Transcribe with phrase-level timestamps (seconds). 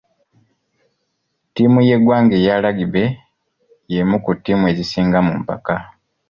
[1.47, 3.03] Ttiimu y'eggwanga eya lagibe
[3.91, 5.75] y'emu ku ttiimu ezisinga mu mpaka.